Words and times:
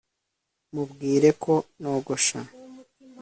mubwire 0.73 1.29
ko 1.43 1.53
nogosha 1.81 2.39